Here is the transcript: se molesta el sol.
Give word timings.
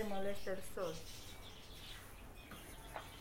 se 0.00 0.04
molesta 0.04 0.52
el 0.52 0.62
sol. 0.74 0.94